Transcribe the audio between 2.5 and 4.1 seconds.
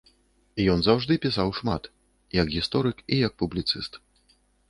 гісторык і як публіцыст.